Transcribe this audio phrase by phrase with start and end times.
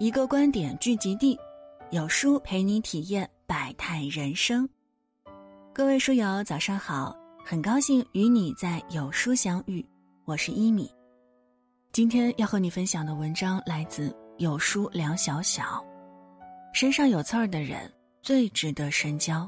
[0.00, 1.38] 一个观点聚集地，
[1.90, 4.66] 有书陪你体验百态人生。
[5.74, 7.14] 各位书友，早上好，
[7.44, 9.86] 很高兴与你在有书相遇，
[10.24, 10.90] 我是一米。
[11.92, 15.84] 今天要和你分享的文章来自有书梁小小。
[16.72, 17.92] 身上有刺儿的人
[18.22, 19.46] 最值得深交。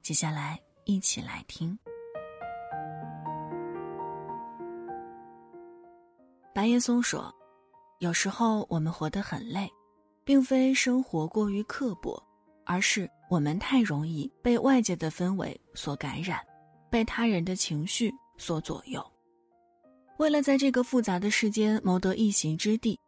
[0.00, 1.76] 接下来一起来听。
[6.54, 7.34] 白岩松说。
[7.98, 9.70] 有时候我们活得很累，
[10.22, 12.22] 并非生活过于刻薄，
[12.64, 16.38] 而是我们太容易被外界的氛围所感染，
[16.90, 19.04] 被他人的情绪所左右。
[20.18, 22.98] 为了在这个复杂的世间谋得一席之地，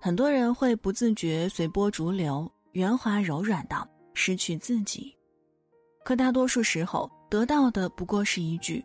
[0.00, 5.14] 很多人会不自觉随波逐流，圆滑柔软到失去自己。
[6.04, 8.84] 可大多数时候得到的不过是一句：“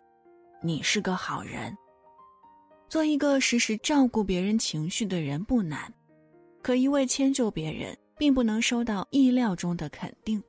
[0.62, 1.76] 你是个好人。”
[2.90, 5.80] 做一个时时照顾别人情绪的人不难，
[6.60, 10.42] 可一味迁就别人，并不能收到意料中的肯定。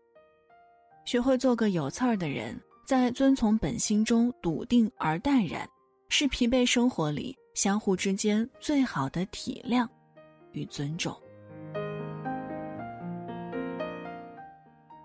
[1.05, 5.69] 学会做个有刺儿的人，在遵从本心中笃定而淡然，
[6.09, 9.88] 是疲惫生活里相互之间最好的体谅
[10.51, 11.16] 与尊重。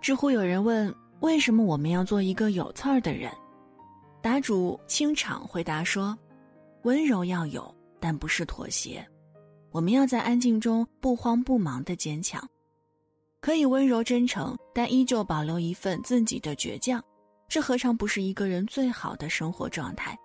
[0.01, 3.31] 知乎有人问：为什么我们要做一个有刺儿的人？
[4.23, 6.17] 答主清场回答说。
[6.87, 9.05] 温柔要有，但不是妥协。
[9.73, 12.49] 我们要在安静中不慌不忙的坚强，
[13.41, 17.03] 可以温柔真诚，但依旧保留一份自己的倔强。
[17.49, 20.17] 这何尝不是一个人最好的生活状态？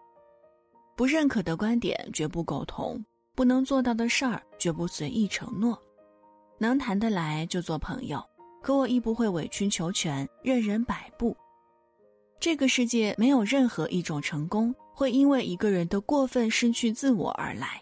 [0.95, 5.75] 不认可的观点绝不苟同，不能做到的事儿绝不随意承诺。
[6.59, 8.23] 能谈得来就做朋友，
[8.61, 11.35] 可我亦不会委曲求全，任人摆布。
[12.39, 14.71] 这个世界没有任何一种成功。
[14.93, 17.81] 会因为一个人的过分失去自我而来，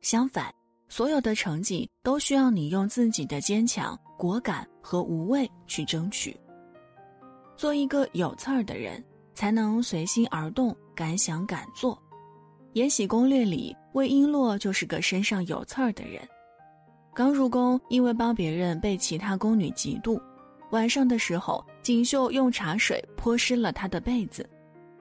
[0.00, 0.52] 相反，
[0.88, 6.36] 所有的成绩都需要你用自己的坚强、果敢和无畏去争取。
[7.56, 9.02] 做一个有刺儿的人，
[9.34, 11.94] 才能随心而动、敢想敢做。
[12.72, 16.26] 《延禧攻略》里，魏璎珞就是个身上有刺儿的人。
[17.14, 20.18] 刚入宫，因为帮别人被其他宫女嫉妒，
[20.70, 24.48] 晚上的时候，锦绣用茶水泼湿了她的被子。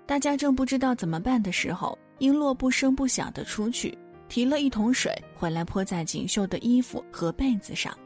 [0.06, 3.98] 大家正不知道怎么办的时候，璎珞不声不响地出去，
[4.28, 7.98] 提了一桶水回来泼在锦绣的衣服和被子上，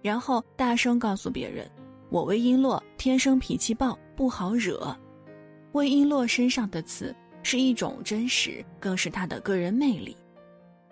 [0.00, 1.70] 然后大声告诉别人
[2.08, 4.96] ：“我魏璎珞天生脾气暴，不好惹。”
[5.72, 10.16] 魏璎珞身上的刺是一种真实，更是她的个人魅力。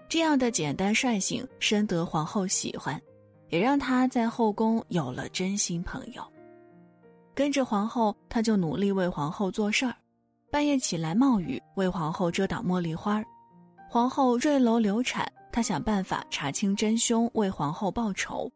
[0.09, 3.01] 这样的简单率性，深得皇后喜欢，
[3.49, 6.23] 也让她在后宫有了真心朋友。
[7.35, 9.95] 跟着皇后，她就努力为皇后做事儿。
[10.57, 13.27] 半夜起来冒雨为皇后遮挡茉莉花儿，
[13.91, 18.51] 皇后坠楼流产，她想办法查清真凶为皇后报仇。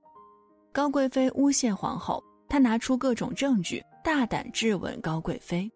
[0.72, 5.70] 高贵妃诬陷皇后，她拿出各种证据，大胆质问高贵妃。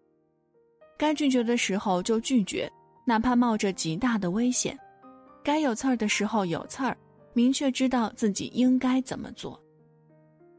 [0.97, 2.67] 该拒绝的时候就拒绝，
[3.05, 4.75] 哪怕冒着极大的危险。
[5.43, 6.97] 该有刺儿的时候有刺儿，
[7.33, 9.61] 明确知道自己应该怎么做。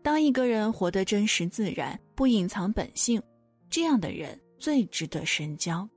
[0.00, 3.21] 当一个人活得真实自然，不隐藏本性，
[3.69, 4.41] 这样的人。
[4.58, 5.88] 最值得深交，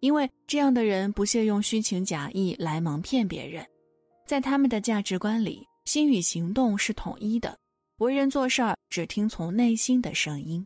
[0.00, 3.66] 因为这样的人不屑用虚情假意来蒙骗别人，
[4.26, 7.58] 在他们的价值观里，心与行动是统一的，
[7.98, 10.64] 为人做事儿只听从内心的声音。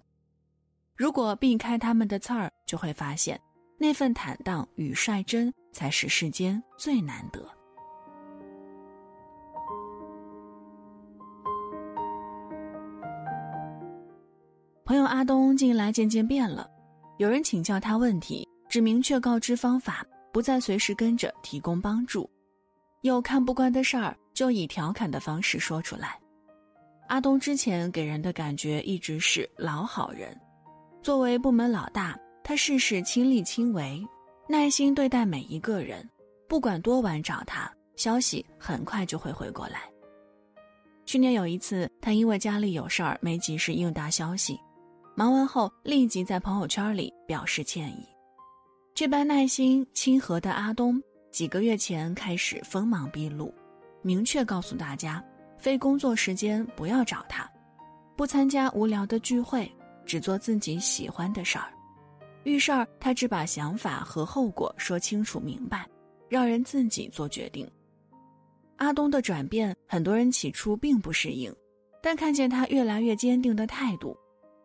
[0.96, 3.40] 如果避开他们的刺儿，就会发现
[3.78, 7.48] 那份坦荡与率真才是世间最难得。
[14.84, 16.68] 朋友阿东近来渐渐变了。
[17.22, 22.28] 有人请教他问题，只明确告知方法，不再随时跟着提供帮助。
[23.02, 26.18] 有看不惯的事儿，就以调侃的方式说出来。
[27.06, 30.36] 阿东之前给人的感觉一直是老好人，
[31.00, 34.04] 作为部门老大，他事事亲力亲为，
[34.48, 36.04] 耐心对待每一个人，
[36.48, 39.82] 不管多晚找他，消息很快就会回过来。
[41.06, 44.58] 去年有一次，他因为家里有事儿没及时应答消息。
[45.14, 48.06] 忙完后，立即在朋友圈里表示歉意。
[48.94, 51.00] 这般耐心亲和的阿东，
[51.30, 53.52] 几个月前开始锋芒毕露，
[54.00, 55.22] 明确告诉大家，
[55.58, 57.50] 非工作时间不要找他，
[58.16, 59.70] 不参加无聊的聚会，
[60.06, 61.70] 只做自己喜欢的事儿。
[62.44, 65.86] 遇事儿，他只把想法和后果说清楚明白，
[66.28, 67.70] 让人自己做决定。
[68.76, 71.54] 阿东的转变，很多人起初并不适应，
[72.02, 74.16] 但看见他越来越坚定的态度。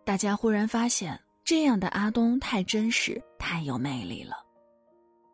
[0.07, 4.37] 大家忽然发现，这样的阿东太真实、太有魅力了。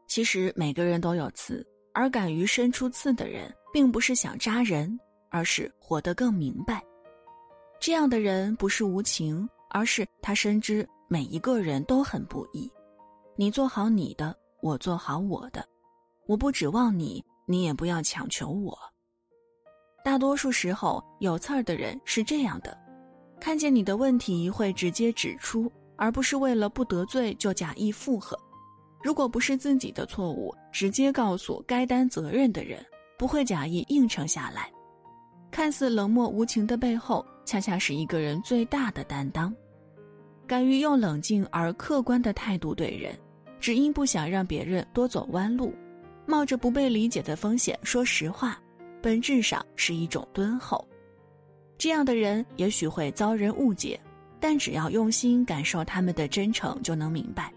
[0.08, 5.00] 其实每个人都有刺，而敢于伸出刺的人，并不是想扎人，
[5.30, 6.84] 而是活得更明白。
[7.80, 12.68] 这样的人不是无情，而是他深知每一个人都很不易。
[13.36, 15.64] 你做好你的，我做好我的，
[16.26, 18.76] 我不指望你，你也不要强求我。
[20.04, 22.76] 大多数时候，有刺儿的人是这样的：
[23.44, 28.40] 看见你的问题会直接指出，而不是为了不得罪就假意附和。
[29.04, 32.82] 如果不是自己的错误，直接告诉该担责任的人，
[33.18, 34.72] 不会假意应承下来。
[35.52, 39.54] 看似冷漠无情的背后，恰恰是一个人最大的担当。
[40.48, 43.14] 敢于用冷静而客观的态度对人，
[43.60, 45.74] 只因不想让别人多走弯路，
[46.26, 48.58] 冒着不被理解的风险说实话，
[49.02, 50.88] 本质上是一种敦厚。
[51.84, 54.00] 这样的人也许会遭人误解，
[54.40, 57.54] 但只要用心感受他们的真诚，就能明白。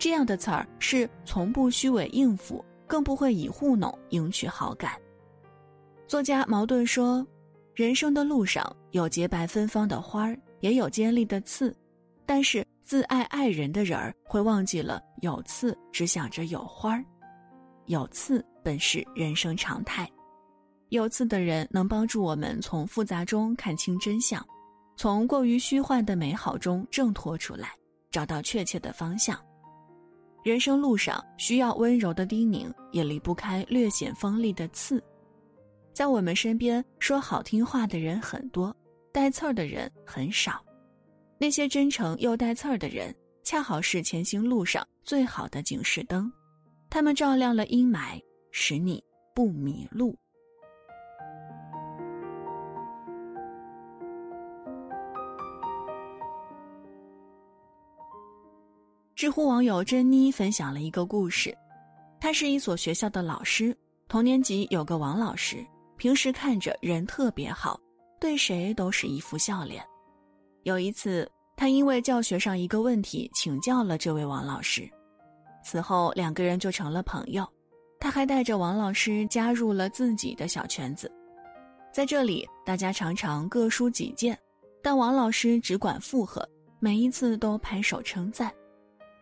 [0.00, 4.94] 这样的词儿是从不虚伪应付，更不会以糊弄赢取好感。
[6.08, 7.24] 作家茅盾说
[7.72, 11.72] ：“人生的路上有洁白芬芳的花儿，也有尖利的刺，
[12.26, 17.04] 但是自爱爱人的人儿会忘记了有刺，只想着有花儿。
[17.86, 20.10] 有刺本是人生常态，
[20.92, 24.46] 有刺的人能帮助我们从复杂中看清真相，
[24.94, 27.70] 从过于虚幻的美好中挣脱出来，
[28.10, 29.42] 找到确切的方向。”
[30.44, 35.02] 人生路上需要温柔的叮咛，也离不开略显锋利的刺。
[35.94, 38.74] 在我们身边说好听话的人很多，
[39.14, 40.62] 带刺儿的人很少。
[41.38, 46.30] 那些真诚又带刺儿的人，恰好是前行路上最好的警示灯，
[46.90, 49.02] 他们照亮了阴霾，使你
[49.34, 50.14] 不迷路。
[59.22, 61.56] 知乎网友珍妮分享了一个故事，
[62.18, 63.72] 她是一所学校的老师，
[64.08, 65.64] 同年级有个王老师，
[65.96, 67.78] 平时看着人特别好，
[68.18, 69.80] 对谁都是一副笑脸。
[70.64, 74.90] 有一次，他因为教学上一个问题请教了这位王老师，
[75.64, 77.48] 此后两个人就成了朋友。
[78.00, 81.08] 他还带着王老师加入了自己的小圈子，
[81.92, 84.36] 在这里大家常常各抒己见，
[84.82, 86.44] 但王老师只管附和，
[86.80, 88.52] 每一次都拍手称赞。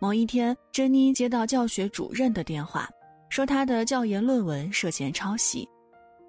[0.02, 2.88] 某一天，珍妮接到教学主任的电话，
[3.28, 5.68] 说她的教研论文涉嫌抄袭。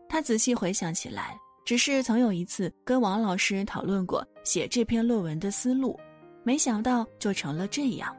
[0.10, 5.98] 她仔细回想起来，只是曾有一次跟王老师讨论过写这篇论文的思路，
[6.44, 8.14] 没想到就成了这样。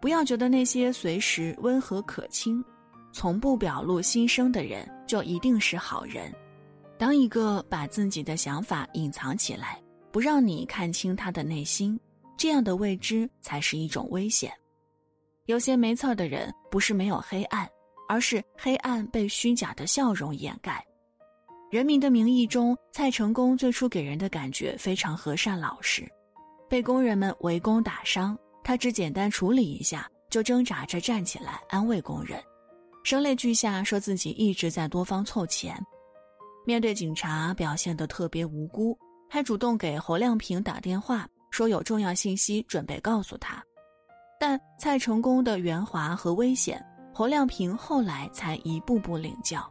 [0.00, 2.60] 不要觉得那些随时温和可亲、
[3.12, 6.34] 从不表露心声的人就一定是好人。
[6.98, 11.96] 当一个把自己的想法隐藏起来，不让你看清他的内心，
[12.36, 14.52] 这样的未知才是一种危险。
[15.50, 17.68] 有些没刺儿的人，不是没有黑暗，
[18.08, 20.74] 而是黑暗被虚假的笑容掩盖。
[21.76, 26.08] 《人民的名义》中，蔡成功最初给人的感觉非常和善老实，
[26.68, 32.40] 被工人们围攻打伤，他只简单处理一下，就挣扎着站起来安慰工人，
[33.02, 35.76] 声泪俱下说自己一直在多方凑钱。
[36.64, 38.96] 面对警察，表现得特别无辜，
[39.28, 43.60] 还主动给侯亮平打电话，说有重要信息准备告诉他。
[44.40, 46.82] 但蔡成功的圆滑和危险，
[47.12, 49.70] 侯亮平后来才一步步领教。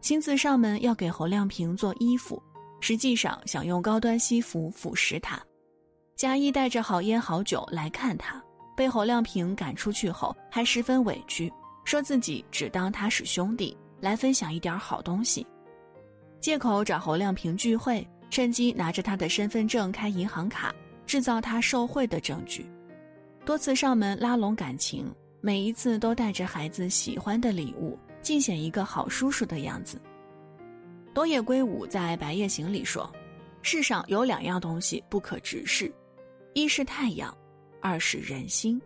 [0.00, 2.42] 亲自上门要给侯亮平做衣服，
[2.80, 5.38] 实际上想用高端西服腐蚀他。
[6.16, 8.42] 假意带着好烟好酒来看他，
[8.74, 11.52] 被侯亮平赶出去后，还十分委屈，
[11.84, 15.46] 说自己只当他是兄弟来分享一点好东西，
[16.40, 20.74] 借口找侯亮平聚会，趁机拿着他的身份证开银行卡，
[21.04, 22.66] 制造他受贿的证据。
[23.44, 30.00] 多次上门拉拢感情，每一次都带着孩子喜欢的礼物，尽显一个好叔叔的样子。
[31.12, 33.12] 东野圭吾在《白夜行》里说
[33.60, 35.92] ：“世上有两样东西不可直视，
[36.54, 37.36] 一是太阳，
[37.82, 38.80] 二是人心。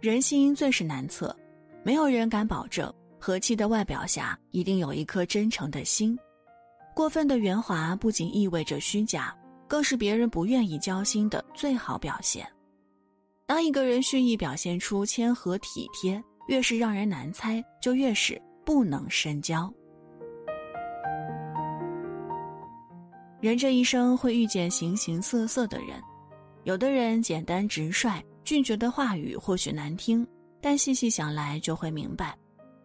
[0.00, 1.36] 人心最是难测，
[1.82, 6.18] 没有人敢保证和气的外表下一定有一颗真诚的心。
[6.94, 9.36] 过分的圆滑不仅意味着虚假，
[9.68, 12.50] 更是别人不愿意交心的最好表现。”
[13.50, 19.68] 当一个人蓄意表现出谦和体贴，越是让人难猜，就越是不能深交。
[23.40, 26.00] 人这一生会遇见形形色色的人，
[26.62, 30.24] 有的人简单直率，拒绝的话语或许难听，
[30.60, 32.38] 但细细想来就会明白，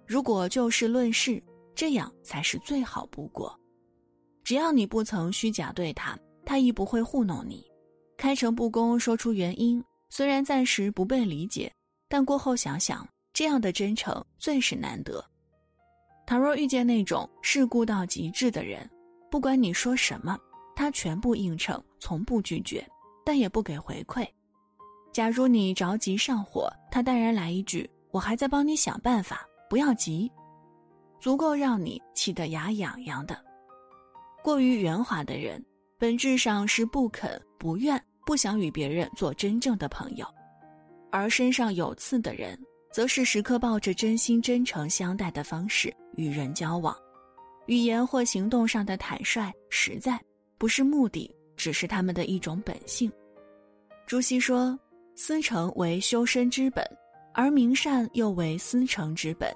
[0.07, 1.39] 如果就事论事，
[1.75, 3.55] 这样才是最好不过。
[4.43, 7.63] 只要你不曾虚假对他，他亦不会糊弄你，
[8.17, 9.79] 开诚布公说出原因。
[10.15, 11.69] 虽然暂时不被理解，
[12.07, 15.21] 但过后想想，这样的真诚最是难得。
[16.25, 18.89] 倘若遇见那种世故到极致的人，
[19.29, 20.39] 不管你说什么，
[20.73, 22.87] 他全部应承，从不拒绝，
[23.25, 24.25] 但也不给回馈。
[25.11, 30.31] 假如你着急上火，他淡然来一句：“我还在帮你想办法，不要急。”
[31.19, 33.37] 足够让你气得牙痒痒的。
[34.41, 35.61] 过于圆滑的人，
[35.97, 40.25] 本质上是不肯、不愿、不想与别人做真正的朋友；
[41.11, 42.59] 而身上有刺的人，
[42.91, 46.95] 则是时刻抱着真心真诚相待的方式与人交往。
[47.67, 50.19] 语言或行动上的坦率实在，
[50.57, 53.11] 不是目的，只是他们的一种本性。
[54.07, 54.77] 朱熹说
[55.15, 56.85] ：“思诚为修身之本，
[57.33, 59.51] 而明善又为思诚之本。”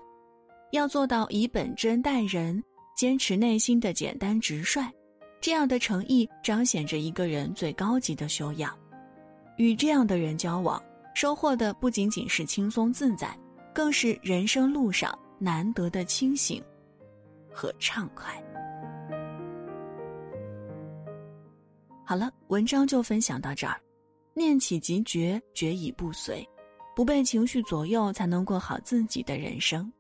[0.72, 2.64] 要做到以本真待人，
[2.96, 4.88] 坚持内心的简单直率，
[5.42, 8.78] 这样的诚意彰显着一个人最高级的修养。
[9.58, 10.82] 与这样的人交往，
[11.14, 13.38] 收获的不仅仅是轻松自在，
[13.74, 16.64] 更是人生路上难得的清醒
[17.52, 18.34] 和畅快。
[22.06, 23.80] 好了，文章就分享到这儿。
[24.34, 26.48] 念起即觉，觉已不随，
[26.96, 29.92] 不被情绪左右，才能过好自己的人生。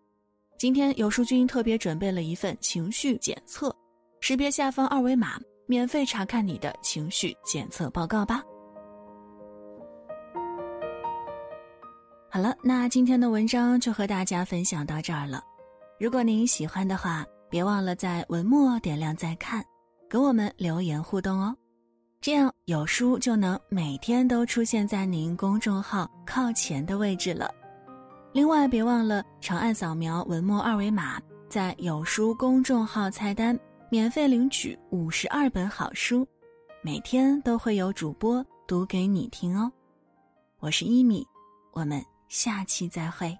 [0.57, 3.75] 今天有书君特别准备了一份情绪检测，
[4.21, 8.43] 识别下方二维码，免费查看你的情绪检测报告吧。
[12.31, 15.43] 好了，那今天的文章就和大家分享到这儿了。
[15.99, 19.63] 如果您喜欢的话，别忘了在文末点亮再看，
[20.09, 21.55] 给我们留言互动哦，
[22.21, 27.49] 这样有书就能每天都出现在您公众号靠前的位置了。
[28.31, 33.57] 另外，别忘了长按扫描文末二维码，在有书公众号菜单
[33.91, 36.27] 免费领取五十二本好书，
[36.83, 39.71] 每天都会有主播读给你听哦。
[40.59, 41.25] 我是一米，
[41.73, 43.35] 我们下期再会。